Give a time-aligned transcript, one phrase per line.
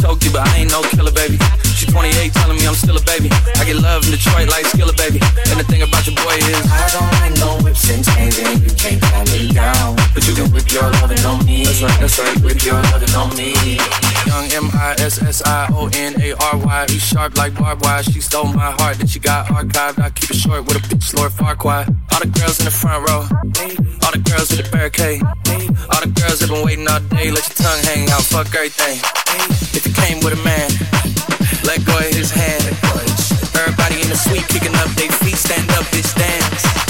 [0.00, 1.36] Choke you, but I ain't no killer, baby.
[1.76, 3.28] She 28, telling me I'm still a baby.
[3.60, 5.20] I get love in Detroit like Skilla, baby.
[5.52, 8.62] And the thing about your boy is I don't like no whips and chains, and
[8.64, 9.96] you can't me down.
[10.14, 11.64] But you can whip your loving on me.
[11.64, 12.36] That's right, that's right.
[12.42, 13.78] Whip your loving on me.
[14.26, 16.86] Young M I S S I O N A R Y.
[16.88, 18.02] He's sharp like barbed wire.
[18.02, 19.98] She stole my heart that she got archived.
[19.98, 21.88] I keep it short with a bitch, Lord Farquaad.
[22.12, 23.22] All the girls in the front row.
[24.04, 25.22] All the girls in the barricade.
[25.22, 27.30] All the girls that been waiting all day.
[27.30, 28.22] Let your tongue hang out.
[28.22, 28.98] Fuck everything.
[29.74, 30.70] If you came with a man,
[31.64, 32.64] let go of his hand.
[33.54, 35.36] Everybody in the suite kicking up their feet.
[35.36, 36.89] Stand up, bitch, dance.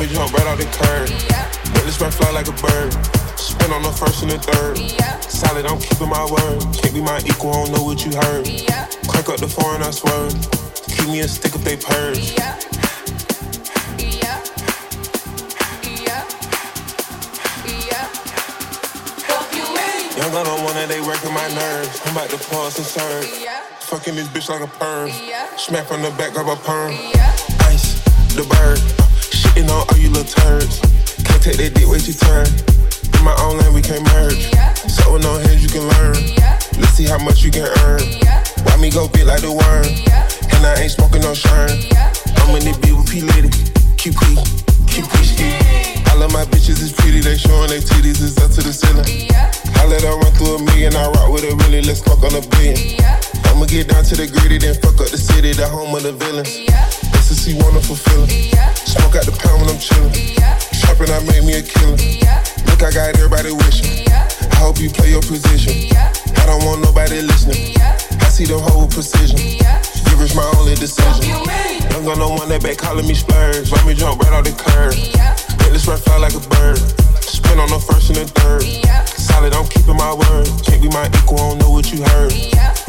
[0.00, 1.08] Me jump right off the curb.
[1.74, 2.90] Let this run fly like a bird.
[3.36, 4.78] Spin on the first and the third.
[5.22, 6.60] Solid, I'm keeping my word.
[6.72, 8.46] Can't be my equal, I don't know what you heard.
[9.08, 10.32] Crank up the foreign, I swerve.
[10.88, 12.32] Keep me a stick if they purge.
[12.32, 12.56] Yeah.
[14.00, 14.40] Yeah.
[15.84, 16.24] Yeah.
[20.16, 22.00] Young gun on one that they working my nerves.
[22.06, 23.24] I'm about to pause and serve.
[23.92, 25.10] Fucking this bitch like a perm.
[25.58, 26.94] Smack from the back of a perm.
[27.68, 28.00] Ice,
[28.34, 29.09] the bird.
[29.50, 30.78] Shitting on all you little turds.
[31.26, 32.46] Can't take that dick, wait your turn.
[32.46, 34.46] In my own lane, we can't merge.
[34.86, 36.14] So with no hands, you can learn.
[36.78, 38.00] Let's see how much you can earn.
[38.62, 39.86] Why me go big like the worm?
[40.54, 41.70] And I ain't smoking no shern.
[42.46, 43.20] I'm in the beat with P.
[43.22, 43.50] Litty.
[43.98, 44.22] QP,
[44.86, 45.50] QP ski.
[46.10, 49.04] All of my bitches is pretty, they showing their titties is up to the ceiling.
[49.76, 52.34] I let her run through a million, I rock with her really, let's fuck on
[52.38, 53.02] a billion.
[53.50, 56.12] I'ma get down to the gritty, then fuck up the city, the home of the
[56.12, 56.70] villains.
[57.30, 58.50] Is see wonderful feeling.
[58.74, 60.10] Smoke out the pound when I'm chillin'.
[60.82, 61.94] Trapping, I make me a killer.
[62.66, 64.02] Look, I got everybody wishing.
[64.10, 65.94] I hope you play your position.
[65.94, 67.78] I don't want nobody listening.
[67.78, 69.38] I see the whole precision.
[69.38, 71.30] Give my only decision.
[71.94, 73.70] I'm gonna one that back calling me splurge.
[73.70, 74.98] Let me jump right off the curb.
[75.62, 76.82] Let this run fly like a bird.
[77.22, 78.66] Spin on the first and the third.
[79.06, 80.50] Solid, I'm keeping my word.
[80.66, 82.34] Can't be my equal, I don't know what you heard.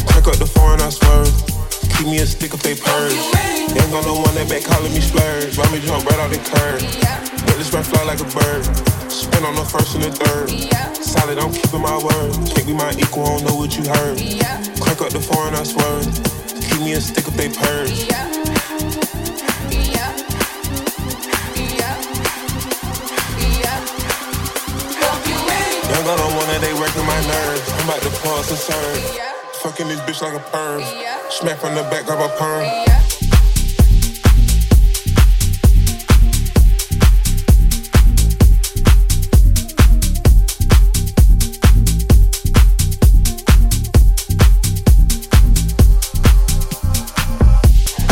[0.10, 1.61] Crack up the foreign, I swerve.
[2.02, 3.14] Keep me a stick if they purge.
[3.14, 5.54] Ain't got no one that back calling me splurge.
[5.54, 6.82] Let me jump right off the curb.
[7.46, 8.66] Let this run fly like a bird.
[9.06, 10.50] Spin on the first and the third.
[10.98, 12.34] Solid, I'm keeping my word.
[12.50, 14.18] Can't be my equal, I don't know what you heard.
[14.82, 16.10] Crack up the foreign, I swerve.
[16.74, 17.94] Keep me a stick if they purge.
[25.86, 27.62] Young got on one that they working my nerves.
[27.78, 29.41] I'm about to pause and serve.
[29.62, 30.82] Fucking this bitch like a perm.
[31.30, 32.64] Smack from the back of a perm.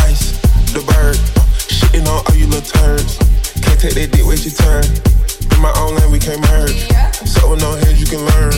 [0.06, 0.38] Ice,
[0.72, 1.18] the bird.
[1.68, 3.18] Shitting on all you little turds.
[3.63, 4.86] Can't take that dick, wait your turn.
[5.51, 6.88] In my own lane, we can't merge.
[7.28, 8.54] So with no hands, you can learn.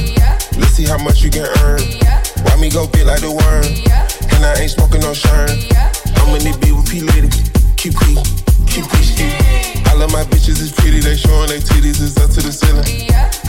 [0.60, 1.80] Let's see how much you can earn.
[2.46, 3.66] Why me go big like the worm?
[4.34, 5.50] And I ain't smoking no shern.
[6.22, 7.02] I'm in the beat with P.
[7.02, 7.30] Litty.
[7.82, 8.22] QP,
[8.70, 9.28] QP ski.
[9.90, 12.86] All of my bitches is pretty, they showing their titties is up to the ceiling.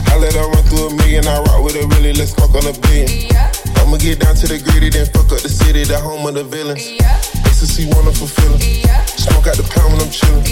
[0.09, 2.65] I let her run through a million, I rock with her really, let's fuck on
[2.65, 3.29] a billion.
[3.77, 6.43] I'ma get down to the gritty, then fuck up the city, the home of the
[6.43, 6.81] villains.
[6.81, 8.59] It's ecstasy, wonderful feeling.
[9.05, 10.43] Smoke out the pound when I'm chillin'.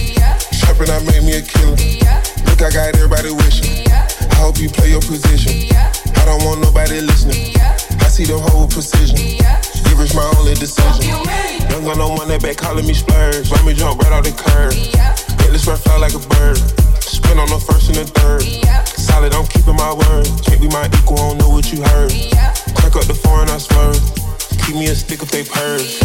[0.61, 1.75] Trapping, I made me a killer.
[2.47, 3.89] Look, I got everybody wishing.
[3.89, 5.67] I hope you play your position.
[6.21, 7.57] I don't want nobody listening.
[7.57, 9.17] I see the whole precision.
[9.17, 11.09] Give us my only decision.
[11.73, 13.49] Young on one that back calling me splurge.
[13.49, 14.77] Let me jump right off the curb.
[15.41, 16.61] Make this fly like a bird.
[17.01, 18.45] Spin on the first and the third.
[18.85, 20.29] Solid, I'm keeping my word.
[20.45, 22.13] Can't be my equal, I don't know what you heard.
[22.77, 23.97] Crack up the foreign, I swerve.
[24.61, 25.97] Keep me a stick if they purge.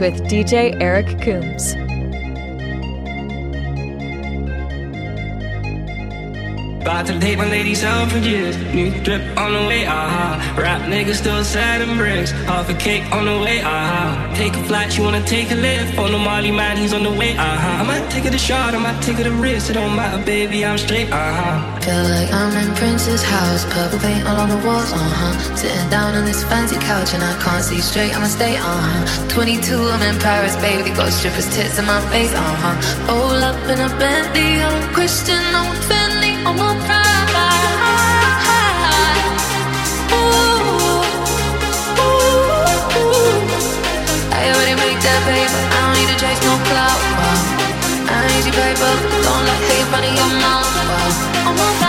[0.00, 1.79] With DJ Eric Coomes.
[7.00, 8.18] About to take my ladies out for.
[8.18, 10.36] New drip on the way, aha.
[10.58, 12.30] Rap niggas still sad and bricks.
[12.44, 14.30] Half a cake on the way, aha.
[14.36, 15.98] Take a flight, you wanna take a lift.
[15.98, 17.80] On the Molly man, he's on the way, aha.
[17.80, 19.70] I might take it a shot, I might take it a risk.
[19.70, 21.80] It don't matter, baby, I'm straight, aha.
[21.80, 23.64] Feel like I'm in Prince's house.
[23.72, 25.56] Purple paint all on the walls, uh huh.
[25.56, 29.28] Sitting down on this fancy couch and I can't see straight, I'ma stay, uh huh.
[29.30, 30.90] 22, I'm in Paris, baby.
[30.90, 32.76] Got strippers' tits in my face, uh huh.
[33.08, 36.19] All up in a Bentley, I'm Christian, I'm Fendi,
[48.60, 48.94] Paper.
[49.22, 50.66] Don't let hate run in your mouth.
[51.56, 51.79] Wow.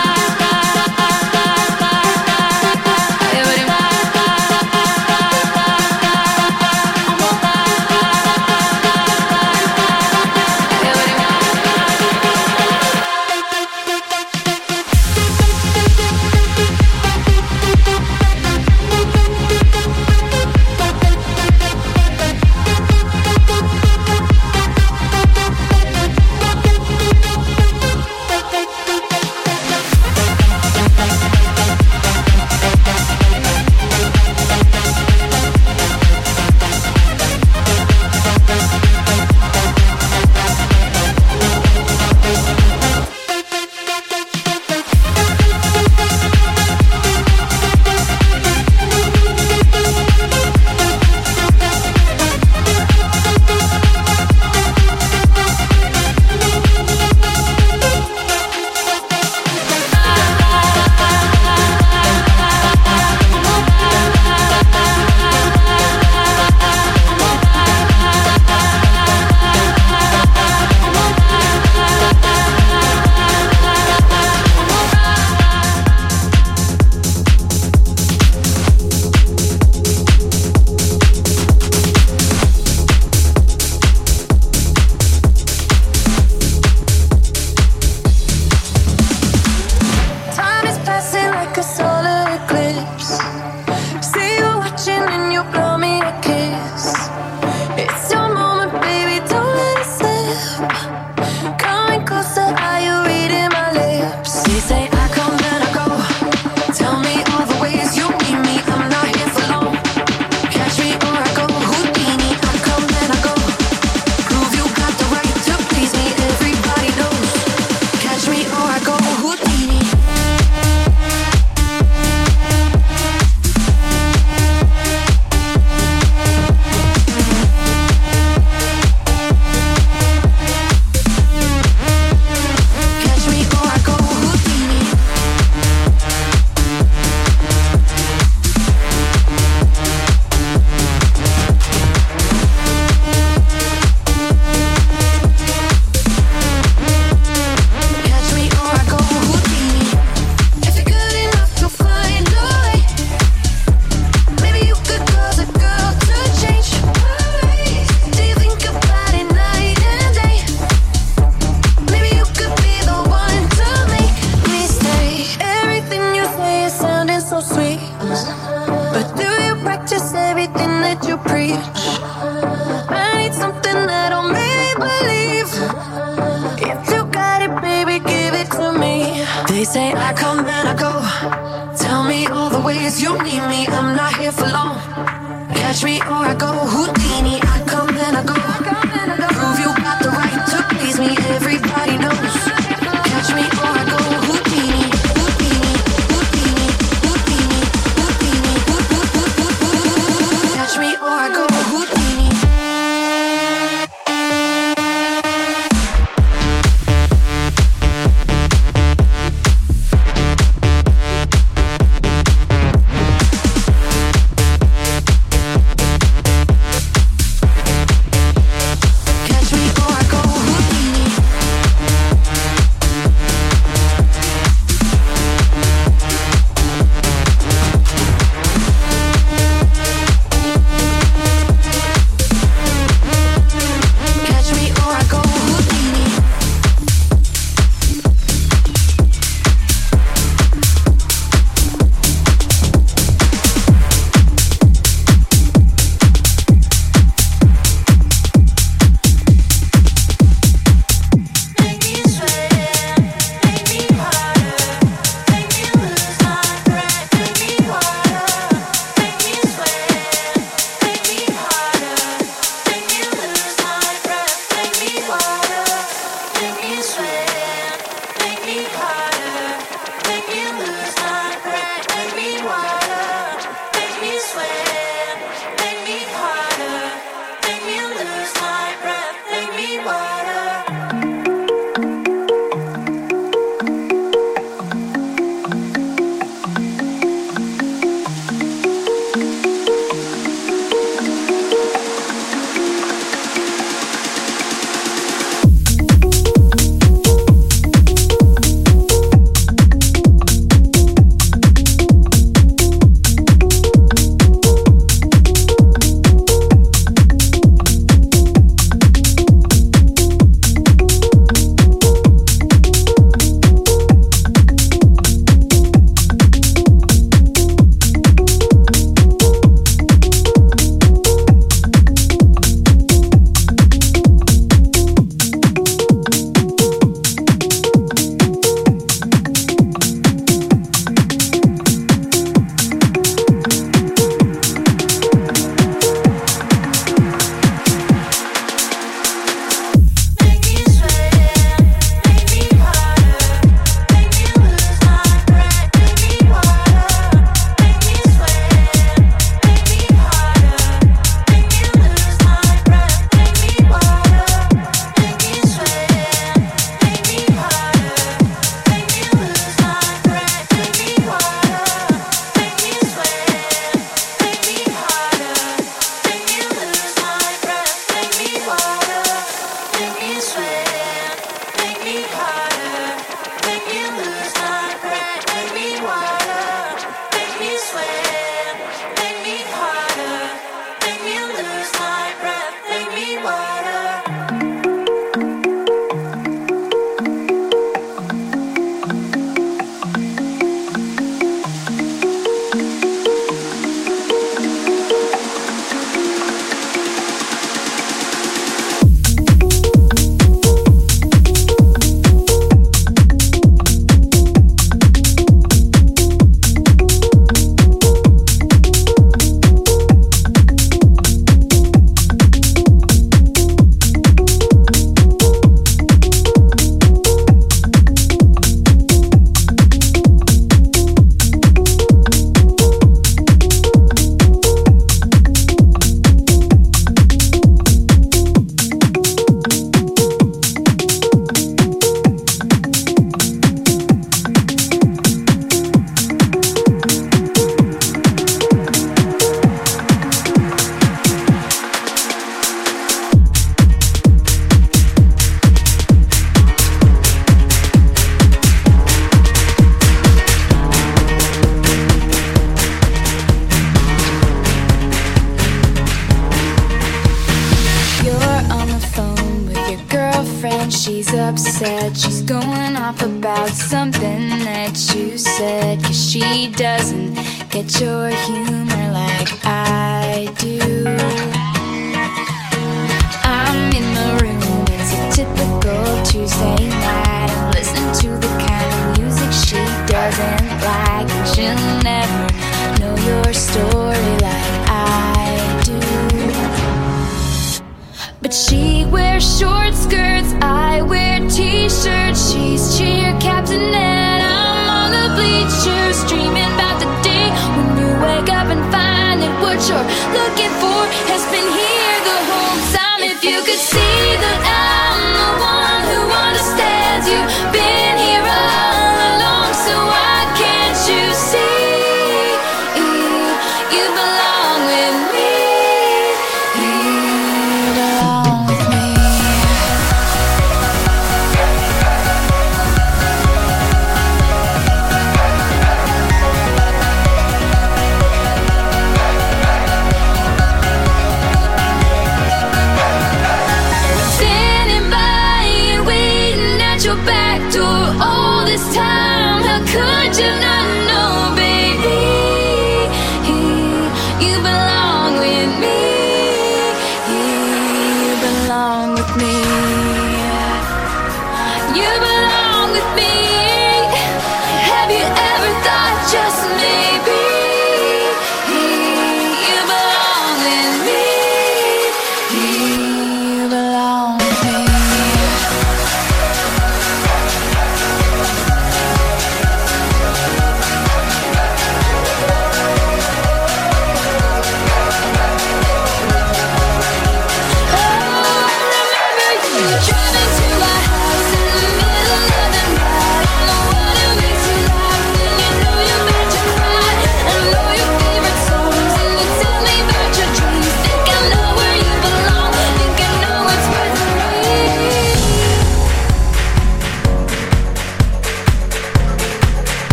[544.22, 544.71] You belong.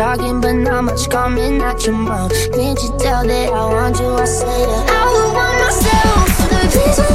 [0.00, 2.32] talking, but not much coming at your mouth.
[2.54, 4.14] Can't you tell that I want you?
[4.14, 7.09] I say that I would want myself, so please.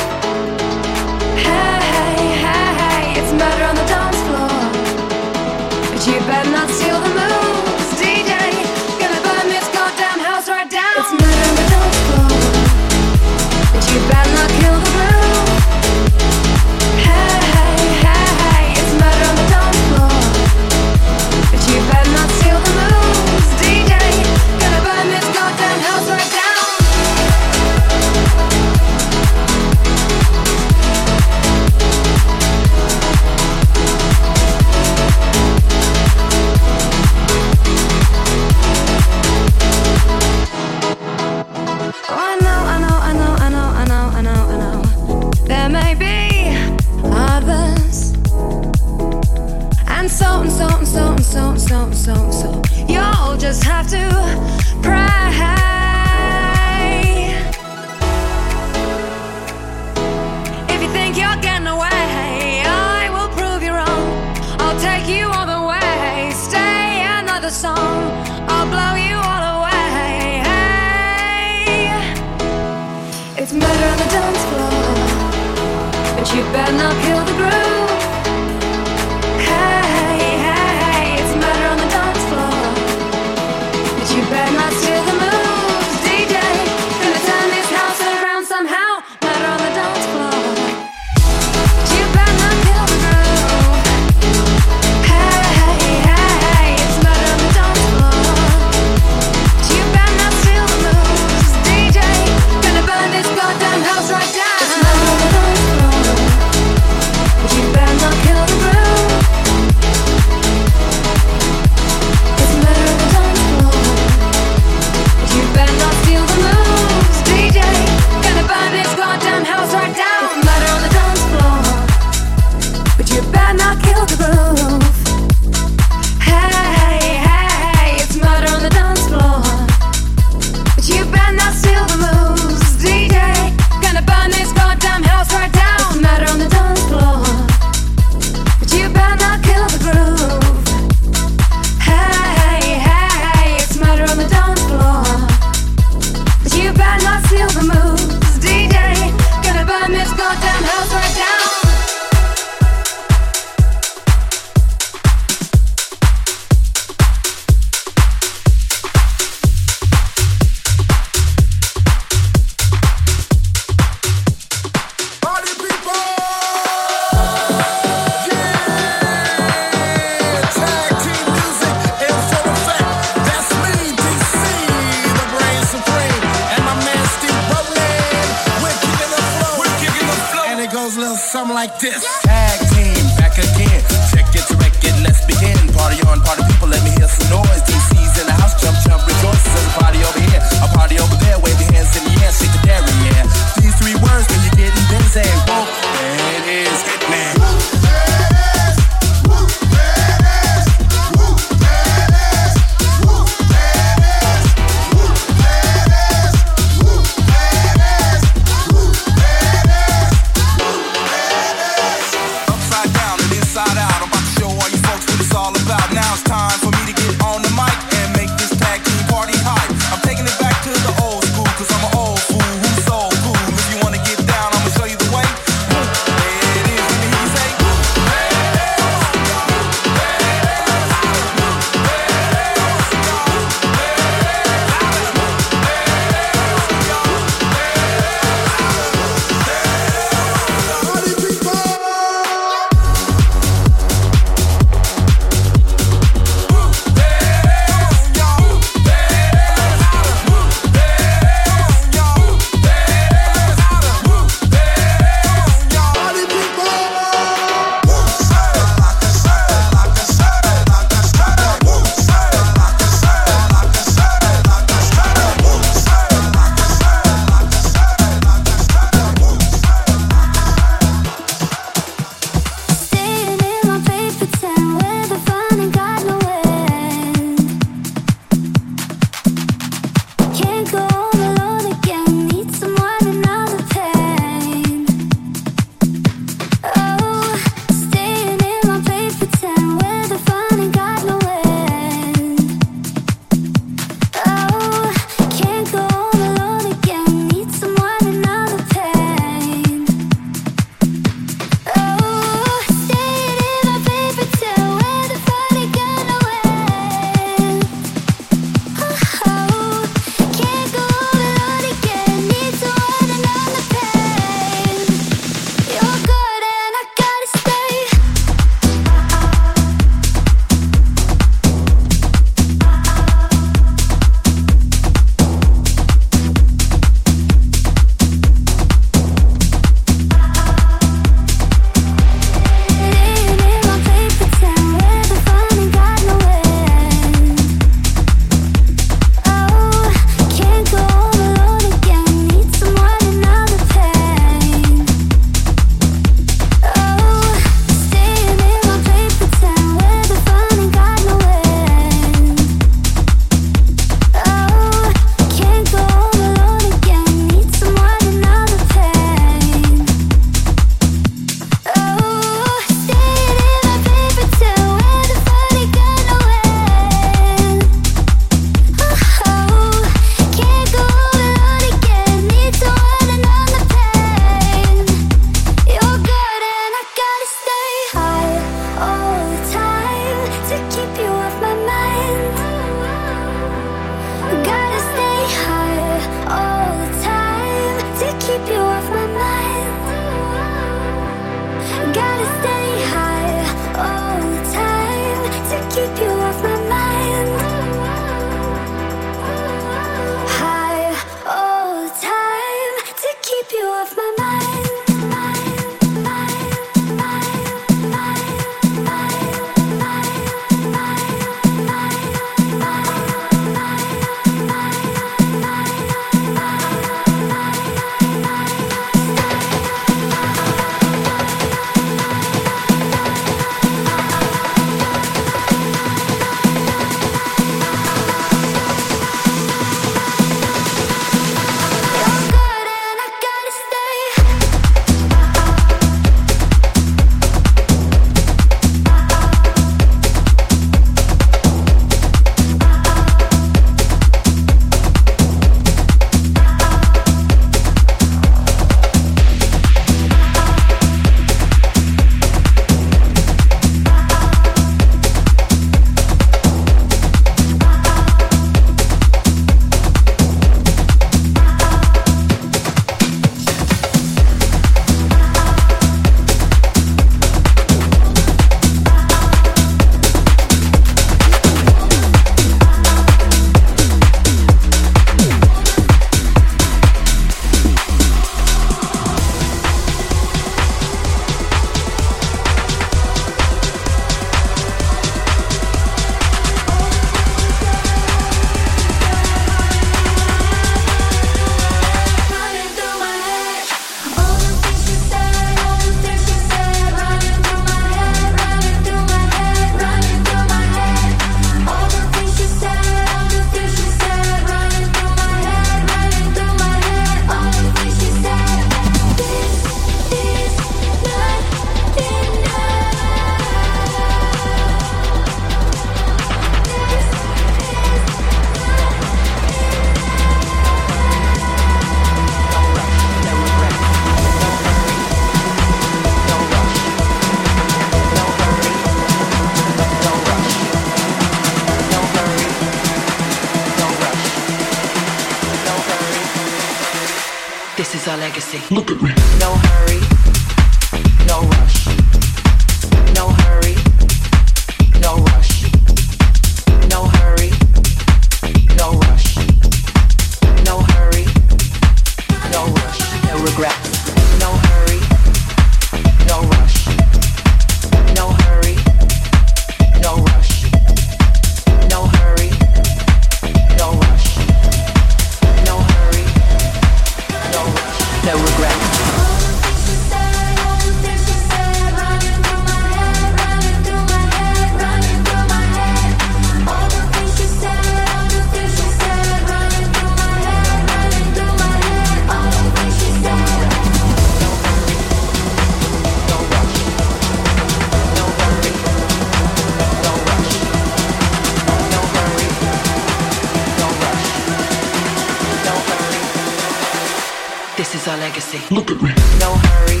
[597.76, 598.60] This is our legacy.
[598.72, 599.10] Look at me.
[599.40, 600.00] No hurry,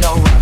[0.00, 0.37] no rush.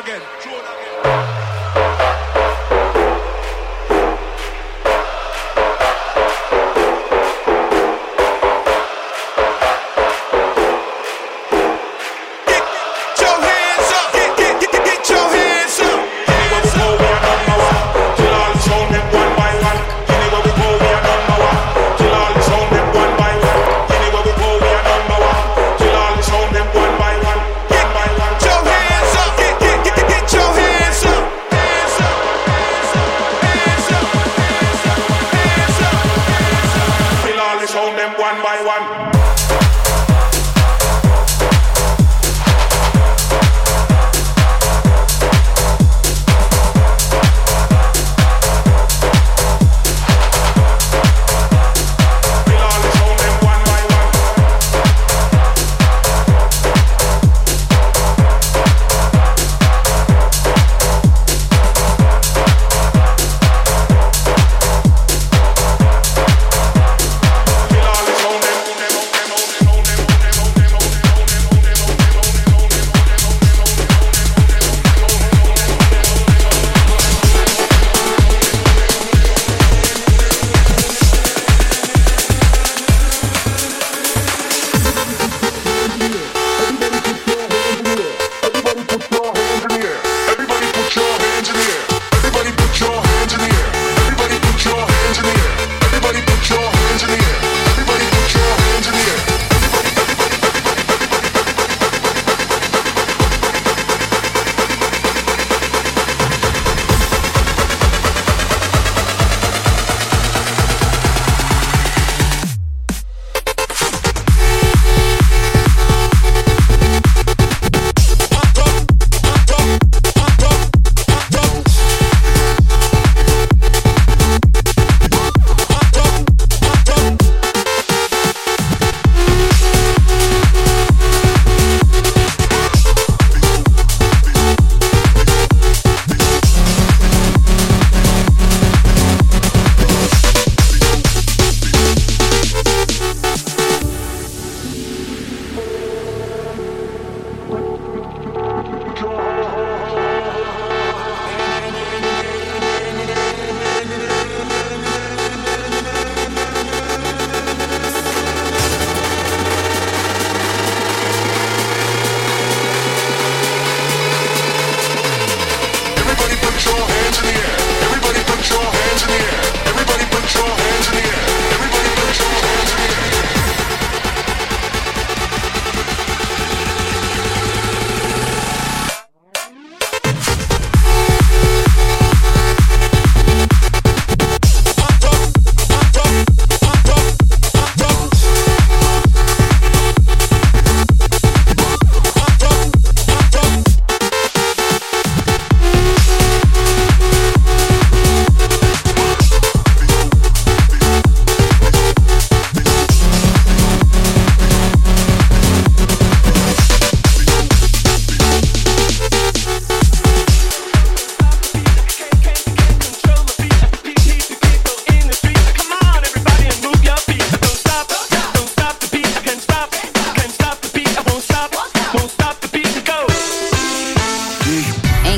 [0.00, 0.35] again.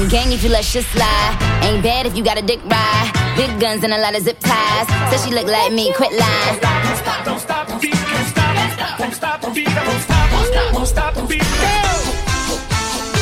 [0.07, 1.37] If you let shit slide.
[1.63, 3.11] Ain't bad if you got a dick ride.
[3.37, 4.87] Big guns and a lot of zip ties.
[5.11, 6.61] Said she look like me, quit lying.
[6.61, 11.17] Don't stop, don't stop can't stop, won't stop won't stop, won't stop, won't stop.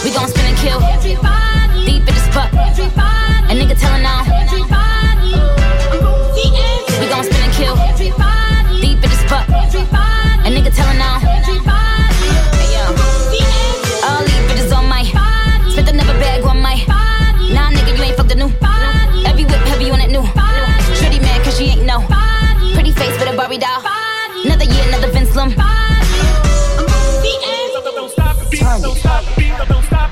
[0.05, 0.81] We gon' spin and kill.
[1.85, 2.53] Deep in the spot.
[2.53, 4.23] A nigga telling now.
[7.01, 7.77] We gon' spin and kill.
[8.81, 9.49] Deep in spot.
[9.49, 11.66] A nigga telling now.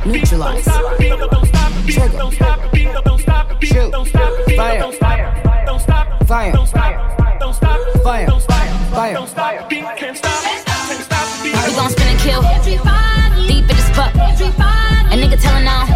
[0.06, 0.64] Neutralize.
[1.86, 2.18] Trigger.
[3.62, 3.90] Shoot.
[4.54, 4.92] Fire.
[6.26, 6.52] Fire.
[8.04, 8.26] Fire.
[8.92, 9.66] Fire.
[9.70, 9.80] We
[11.74, 12.42] gon' spin and kill.
[13.46, 14.14] Deep in the spot.
[14.14, 15.86] A nigga telling now.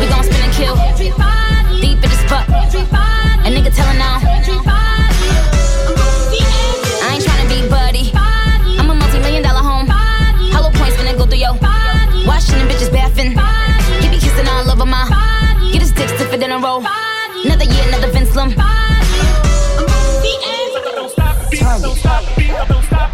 [0.00, 0.76] We gon' spin and kill.
[1.80, 2.48] Deep in the spot.
[2.48, 4.71] A nigga telling now.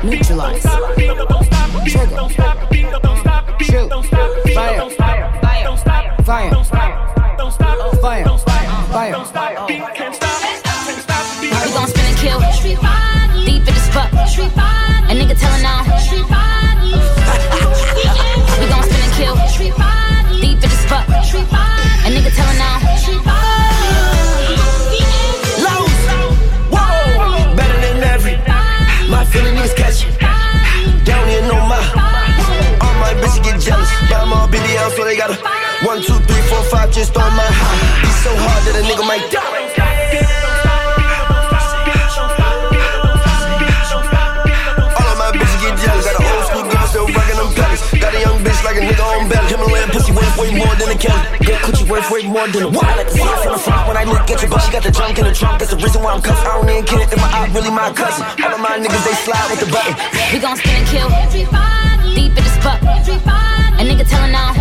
[0.04, 0.62] Neutralize.
[1.86, 2.16] Trigger.
[3.60, 3.90] Shoot.
[4.54, 4.76] Fire.
[4.78, 5.18] Don't stop
[6.24, 6.50] fire.
[6.50, 8.24] Don't stop, don't stop fire.
[8.24, 9.12] Don't stop fire.
[9.24, 9.66] Fire.
[9.66, 9.78] We
[11.72, 12.40] gon' spin and kill.
[13.44, 14.12] Deep in the spot.
[14.12, 16.37] A nigga telling now.
[52.38, 53.10] More than a it
[53.42, 55.34] from the front when I look at you, but she got the junk in the
[55.34, 55.58] trunk.
[55.58, 56.46] That's the reason why I'm cuffed.
[56.46, 58.22] I don't even care if my eye really my cousin.
[58.44, 59.94] All of my niggas they slide with the button.
[60.30, 61.08] We gon' spin and kill.
[62.14, 62.78] Deep in the spot.
[62.78, 64.54] A nigga telling now.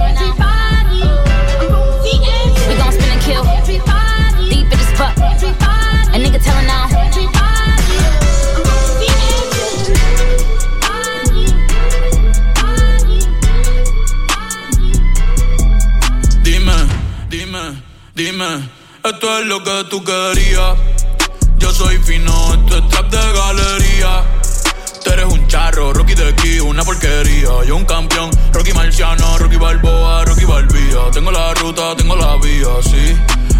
[2.65, 3.43] We gon' spin and kill.
[3.69, 5.13] Deep in the spot.
[5.17, 6.96] A nigga telling now.
[19.03, 20.77] Esto es lo que tú querías.
[21.57, 24.23] Yo soy fino, esto es trap de galería.
[25.03, 27.49] Tú eres un charro, Rocky de aquí, una porquería.
[27.65, 31.09] Yo un campeón, Rocky Marciano, Rocky Balboa, Rocky Balbía.
[31.11, 33.15] Tengo la ruta, tengo la vía, sí,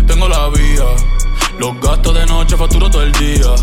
[0.06, 0.86] tengo la vía.
[1.58, 3.56] Los gastos de noche facturo todo el día.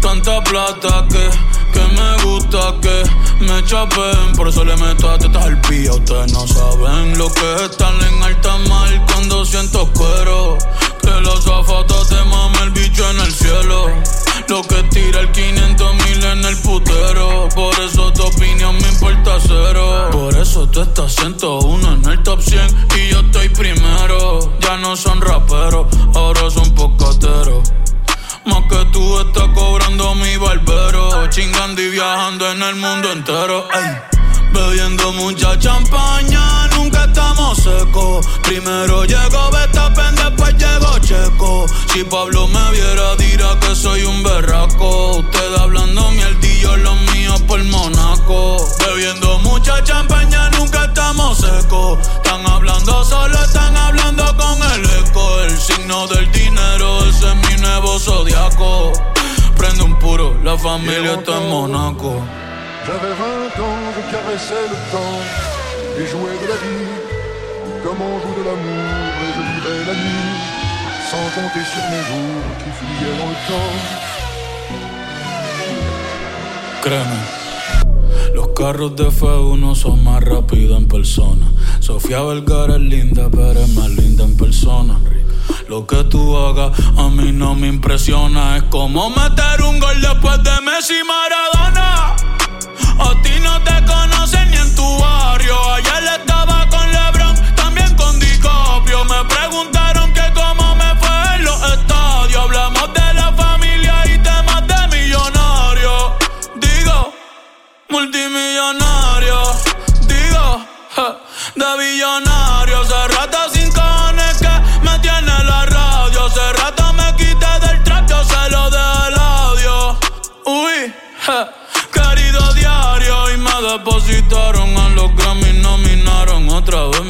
[0.00, 1.30] Tanta plata que,
[1.76, 4.32] que me gusta que me chapen.
[4.36, 5.92] Por eso le meto a tetas al pía.
[5.92, 10.56] Ustedes no saben lo que es estar en alta mar cuando siento cuero.
[11.02, 13.90] Que los zapatos te mame el bicho en el cielo.
[14.48, 17.48] Lo que tira el 500 mil en el putero.
[17.54, 20.08] Por eso tu opinión me importa cero.
[20.12, 24.52] Por eso tú estás 101 en el top 100 y yo estoy primero.
[24.60, 27.72] Ya no son raperos, ahora son pocateros.
[28.46, 31.28] Más que tú estás cobrando mi barbero.
[31.28, 33.68] Chingando y viajando en el mundo entero.
[33.72, 34.16] Ey.
[34.52, 38.26] Bebiendo mucha champaña, nunca estamos secos.
[38.42, 41.66] Primero llegó Betapen, después llegó Checo.
[41.92, 45.18] Si Pablo me viera, dirá que soy un berraco.
[45.18, 48.56] Usted hablando mierdillo, los míos por Monaco.
[48.86, 51.98] Bebiendo mucha champaña, nunca estamos secos.
[52.16, 55.40] Están hablando solo, están hablando con el eco.
[55.40, 57.45] El signo del dinero, ese es
[57.80, 58.92] nuevo zodiaco.
[59.56, 62.22] Prende un puro, la familia está en Monaco.
[62.86, 65.20] J'avais 20 ans, je caressais le temps
[65.98, 66.88] et jouais de la vie
[67.82, 70.36] comme on joue de l'amour et je vivais la nuit
[71.10, 73.74] sans compter sur mes jours qui fuyaient dans le temps.
[76.82, 77.20] Créeme,
[78.34, 81.46] los carros de F1 son más rápidos en persona.
[81.80, 84.98] Sofía Vergara es linda, pero es más linda en persona.
[85.68, 88.56] Lo que tú hagas a mí no me impresiona.
[88.56, 92.16] Es como meter un gol después de Messi Maradona.
[92.98, 95.56] A ti no te conocen ni en tu barrio.
[95.74, 96.45] Ayer estaba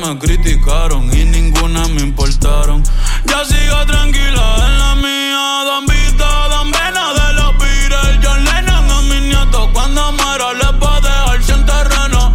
[0.07, 2.83] me criticaron y ninguna me importaron.
[3.27, 8.19] Ya sigo tranquila en la mía, dan vida, dan vena de los Beatles.
[8.23, 12.33] John Lennon a mis nietos cuando muera les va a dejar sin terreno.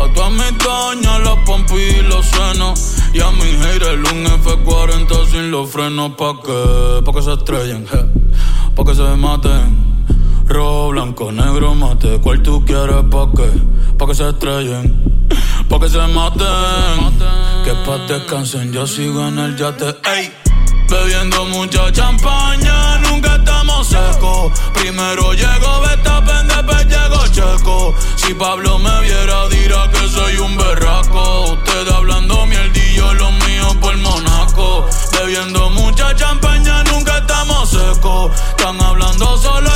[0.00, 2.96] A todas mis doñas, los pompis y los senos.
[3.12, 7.84] Y a mi haters un F40 sin los frenos pa' que, pa' que se estrellen,
[7.86, 8.04] je,
[8.76, 9.92] pa' que se maten.
[10.46, 13.50] Rojo, blanco, negro, mate, ¿cuál tú quieres pa' qué?
[13.98, 15.02] Pa' que se estrellen,
[15.68, 17.18] pa' que se maten.
[17.64, 20.32] Que pa' descansen, yo sigo en el yate, ey.
[20.88, 24.52] Bebiendo mucha champaña, nunca estamos secos.
[24.74, 27.94] Primero llego Betapen, después llego Checo.
[28.16, 31.52] Si Pablo me viera, dirá que soy un berraco.
[31.52, 34.86] Usted hablando mierdillo, lo mío por Monaco.
[35.12, 38.30] Bebiendo mucha champaña, nunca estamos secos.
[38.50, 39.70] Están hablando solo,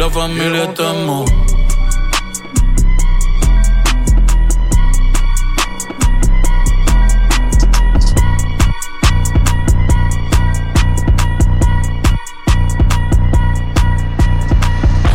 [0.00, 0.66] la familia
[1.04, 1.26] mo-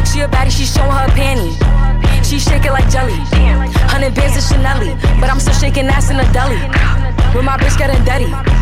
[0.06, 1.50] She a baddie, she showing her panty.
[2.24, 3.14] She shake like jelly.
[3.92, 6.58] Hundred bands of Chanel, but I'm still shaking ass in a deli.
[7.36, 8.55] With my bitch getting dirty.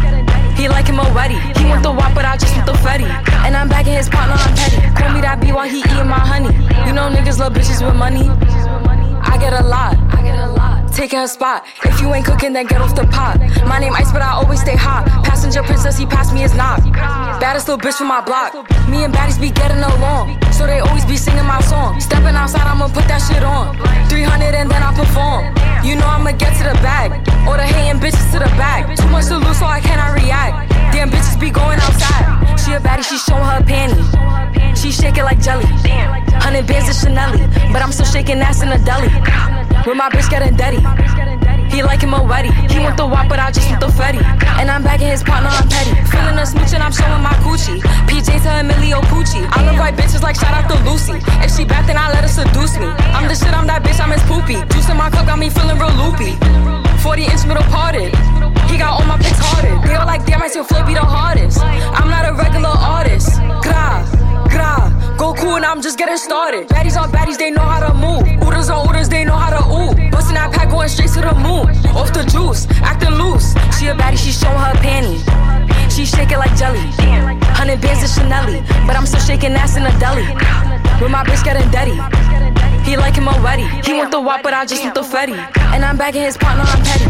[0.63, 1.35] He like him already.
[1.59, 3.03] He want the wop, but I just want the fetty.
[3.43, 4.79] And I'm back in his partner, I'm petty.
[4.95, 6.55] Call me that B while he eating my honey.
[6.87, 8.29] You know niggas love bitches with money.
[9.27, 9.99] I get a lot.
[10.93, 11.65] Taking her spot.
[11.83, 13.39] If you ain't cooking, then get off the pot.
[13.67, 15.03] My name Ice, but I always stay hot.
[15.53, 16.81] Passenger princess, he passed me his knock.
[17.37, 18.57] Baddest little bitch from my block.
[18.89, 20.41] Me and baddies be getting along.
[20.49, 22.01] So they always be singing my song.
[22.01, 23.77] Stepping outside, I'ma put that shit on.
[24.09, 25.53] 300 and then I perform.
[25.85, 27.21] You know I'ma get to the bag.
[27.45, 28.97] Or the hating bitches to the back.
[28.97, 30.73] Too much to lose, so I cannot react.
[30.89, 32.57] Damn bitches be going outside.
[32.57, 34.01] She a baddie, she showing her panty.
[34.73, 35.69] She shake it like jelly.
[36.41, 37.29] Hundred bands of Chanel,
[37.69, 39.05] but I'm still shaking ass in a deli.
[39.85, 40.81] With my bitch getting dirty.
[41.73, 42.53] He like him already.
[42.69, 44.21] He want the wop, but I just want the fetty.
[44.61, 45.97] And I'm bagging his partner, I'm petty.
[46.05, 47.81] Feeling a smooch and I'm showing my coochie.
[48.05, 49.41] PJ to Emilio Pucci.
[49.49, 51.17] I love white bitches like shout out to Lucy.
[51.41, 52.85] If she bad, then I let her seduce me.
[53.17, 54.61] I'm the shit, I'm that bitch, I'm his poopy.
[54.69, 56.37] Juice in my cup got me feeling real loopy.
[57.01, 58.13] 40 inch middle parted.
[58.69, 59.73] He got all my pics harder.
[59.81, 61.57] They all like, damn, I still flip be the hardest.
[61.59, 63.33] I'm not a regular artist.
[63.65, 64.05] Gra,
[64.45, 64.93] gra.
[65.17, 66.69] Go cool and I'm just getting started.
[66.69, 68.42] Baddies on baddies, they know how to move.
[68.63, 70.09] Oodles on oodles, they know how to ooh.
[70.09, 71.67] Bustin' that pack going straight to the moon.
[71.91, 73.51] Off the juice, acting loose.
[73.75, 75.19] She a baddie, she showing her panty.
[75.91, 76.79] She shake like jelly.
[77.59, 80.23] Hundred bands of Chanel, but I'm still shaking ass in a deli.
[81.01, 81.99] With my bitch getting dirty.
[82.87, 83.67] He like him already.
[83.83, 85.35] He want the wop, but I just want the fetty.
[85.75, 87.05] And I'm back bagging his partner, I'm petty.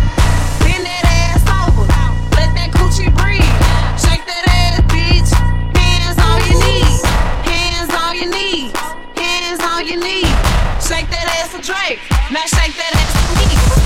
[0.66, 1.86] Bend that ass over.
[2.34, 3.46] Let that coochie breathe.
[4.02, 5.30] Shake that ass, bitch.
[5.78, 7.02] Hands on your knees.
[7.46, 8.74] Hands on your knees.
[9.14, 10.33] Hands on your knees.
[10.88, 12.00] Shake that ass for Drake.
[12.30, 13.83] Now shake that ass for me.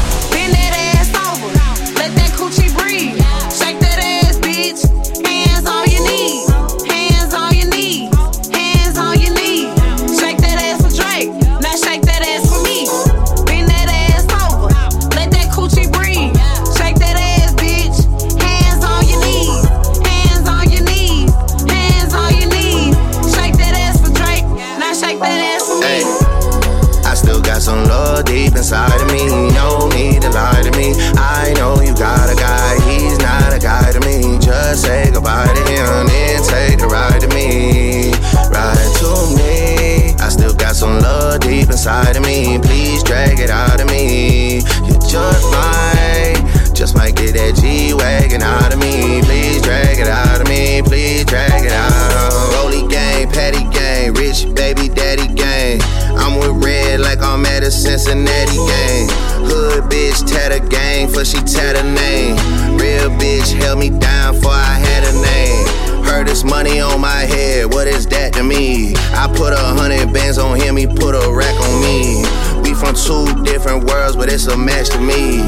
[41.78, 42.58] Inside of me.
[42.58, 44.56] Please drag it out of me.
[44.56, 49.22] You just might, just might get that G Wagon out of me.
[49.22, 50.82] Please drag it out of me.
[50.82, 52.34] Please drag it out.
[52.58, 55.80] Rolly gang, patty gang, rich baby daddy gang.
[56.18, 59.08] I'm with red like I'm at a Cincinnati game.
[59.46, 62.38] Hood bitch tatter gang for she tatter name.
[62.82, 65.87] Real bitch held me down for I had a name.
[66.26, 68.94] This money on my head, what is that to me?
[69.14, 72.26] I put a hundred bands on him, he put a rack on me.
[72.62, 75.40] We from two different worlds, but it's a match to me.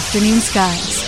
[0.00, 0.99] Afternoon Skies.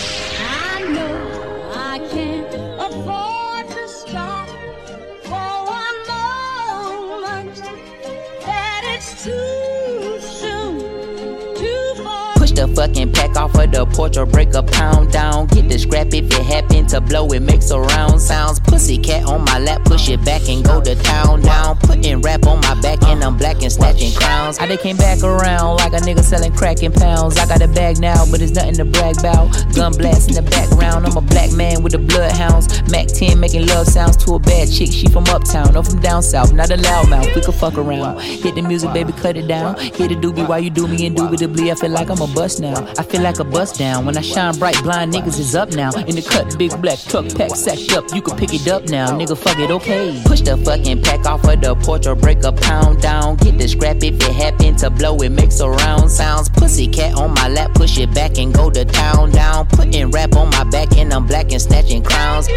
[12.74, 15.46] Fucking pack off of the porch or break a pound down.
[15.46, 18.60] Get the scrap if it happen to blow, it makes a round sounds.
[18.60, 21.76] Pussy cat on my lap, push it back and go to town down.
[21.78, 24.58] Putting rap on my back and I'm black and snatching crowns.
[24.58, 27.38] I they came back around like a nigga selling crack in pounds.
[27.38, 29.50] I got a bag now, but it's nothing to brag about.
[29.74, 32.68] Gun blast in the background, I'm a black man with the bloodhounds.
[32.90, 34.90] Mac 10 making love sounds to a bad chick.
[34.90, 37.34] She from uptown, or from down south, not a loudmouth.
[37.34, 38.20] We could fuck around.
[38.20, 39.78] Hit the music, baby, cut it down.
[39.78, 41.70] Hit the doobie while you do me indubitably.
[41.70, 42.86] I feel like I'm a bust now.
[42.96, 44.06] I feel like a bust down.
[44.06, 45.90] When I shine bright, blind niggas is up now.
[45.92, 48.04] In the cut, big black truck pack sacked up.
[48.14, 49.36] You can pick it up now, nigga.
[49.36, 50.22] Fuck it, okay.
[50.24, 53.36] Push the fucking pack off of the porch or break a pound down.
[53.36, 55.16] Get the scrap if it happen to blow.
[55.18, 56.48] It makes a round sounds.
[56.48, 59.66] Pussy cat on my lap, push it back and go to town down.
[59.66, 62.48] Putting rap on my back and I'm black and snatching crowns.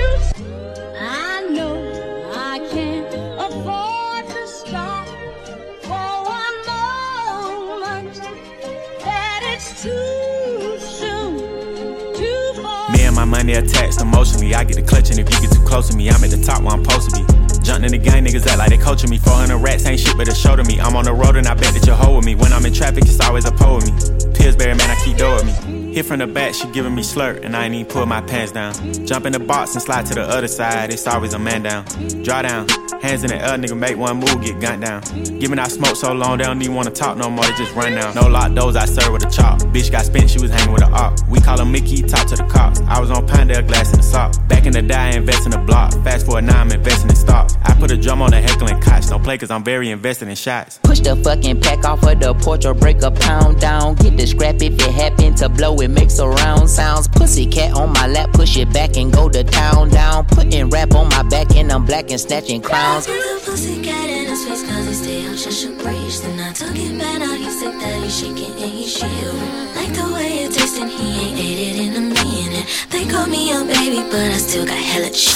[13.46, 14.56] Money attached emotionally.
[14.56, 16.10] I get the clutch, and if you get too close to me.
[16.10, 17.24] I'm at the top where I'm supposed to be.
[17.62, 19.18] Jumping in the gang, niggas act like they coaching me.
[19.18, 20.80] 400 rats ain't shit but a show to me.
[20.80, 22.34] I'm on the road and I bet that you're hoe with me.
[22.36, 24.34] When I'm in traffic, it's always a pole with me.
[24.34, 25.64] Pillsbury, man, I keep dough with me.
[25.96, 28.52] Hit from the back, she giving me slurp, and I ain't even pull my pants
[28.52, 28.74] down.
[29.08, 31.86] Jump in the box and slide to the other side, it's always a man down.
[32.22, 32.68] Draw down,
[33.02, 35.02] hands in the air, nigga, make one move, get gunned down.
[35.39, 37.93] Giving out smoke so long, they don't even wanna talk no more, they just run
[37.93, 38.14] down.
[38.14, 39.60] No lock doors, I serve with a chop.
[39.72, 41.18] Bitch got spent, she was hanging with a op.
[41.30, 42.82] We call her Mickey, talk to the cops.
[42.82, 44.36] I was on Pinedale, glass in the sock.
[44.50, 45.93] Back in the day, invest in the block.
[46.04, 47.56] Fast forward now, I'm investing in stocks.
[47.64, 50.36] I put a drum on the heckling cots, don't play cause I'm very invested in
[50.36, 50.78] shots.
[50.84, 53.96] Push the fucking pack off of the porch or break a pound down.
[53.96, 57.08] Get the scrap if it happen to blow, it makes a round sounds.
[57.08, 60.26] Pussy cat on my lap, push it back and go to town down.
[60.26, 63.08] Putting rap on my back and I'm black and snatching crowns.
[63.46, 67.00] Pussycat in his face cause he stay out just a breeze Then I took it
[67.00, 70.78] back, now he's sick that he's shaking and he's shivering Like the way it tastes
[70.78, 74.38] and he ain't ate it in a minute They call me a baby but I
[74.38, 75.34] still got hella shit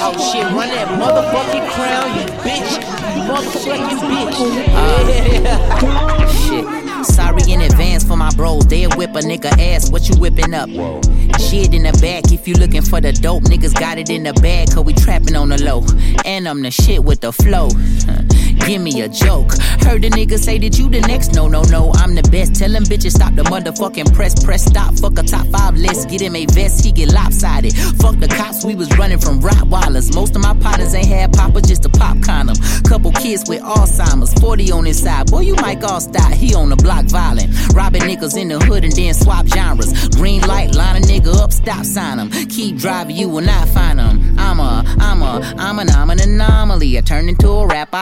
[0.00, 2.80] Oh shit, run that motherfucking crown, you bitch.
[3.14, 4.38] You motherfucking bitch.
[6.82, 6.87] shit.
[7.04, 8.66] Sorry in advance for my bros.
[8.66, 9.90] They'll whip a nigga ass.
[9.90, 10.68] What you whipping up?
[10.68, 12.32] Shit in the back.
[12.32, 14.72] If you looking for the dope, niggas got it in the bag.
[14.72, 15.84] Cause we trapping on the low.
[16.24, 17.68] And I'm the shit with the flow.
[18.66, 19.52] Give me a joke.
[19.84, 21.34] Heard the nigga say that you the next.
[21.34, 21.92] No, no, no.
[21.94, 22.54] I'm the best.
[22.56, 24.42] Tell them bitches stop the motherfucking press.
[24.42, 24.94] Press stop.
[24.98, 26.08] Fuck a top five list.
[26.08, 26.84] Get him a vest.
[26.84, 27.74] He get lopsided.
[28.00, 28.64] Fuck the cops.
[28.64, 30.14] We was running from Rottweilers.
[30.14, 32.56] Most of my partners ain't had papa, just a pop condom.
[32.84, 34.34] Couple kids with Alzheimer's.
[34.40, 35.30] 40 on his side.
[35.30, 36.32] Boy, you might all stop.
[36.32, 37.50] He on the block violent.
[37.74, 40.08] Robbing niggas in the hood and then swap genres.
[40.16, 42.30] Green light, line a nigga up, stop sign him.
[42.48, 44.38] Keep driving, you will not find him.
[44.38, 46.98] I'm a, I'm a, I'm an, I'm an anomaly.
[46.98, 47.94] I turned into a rap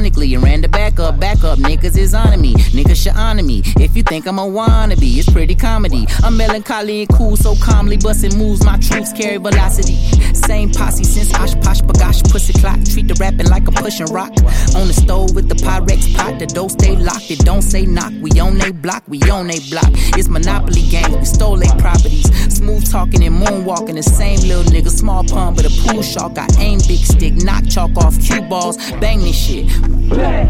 [0.00, 1.58] ironically and ran the back up, back up.
[1.58, 3.62] Niggas is on me, niggas should honor me.
[3.78, 6.06] If you think I'm a wannabe, it's pretty comedy.
[6.24, 8.64] I'm melancholy and cool, so calmly busting moves.
[8.64, 9.96] My troops carry velocity.
[10.34, 12.82] Same posse since OshKosh B'gosh Pussy Clock.
[12.84, 14.32] Treat the rapping like I'm pushing rock.
[14.74, 16.38] On the stove with the Pyrex pot.
[16.38, 18.12] The door stay locked, it don't say knock.
[18.22, 19.90] We on they block, we on they block.
[20.16, 21.12] It's Monopoly game.
[21.18, 22.28] we stole they properties.
[22.54, 24.90] Smooth talking and moonwalking, the same little nigga.
[24.90, 26.38] Small pun, but a pool shark.
[26.38, 28.76] I aim big stick, knock chalk off cue balls.
[29.00, 29.66] Bang this shit.
[29.90, 30.46] Bang,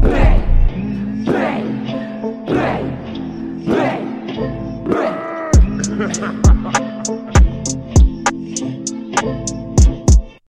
[0.00, 0.40] bang,
[6.42, 6.53] bang.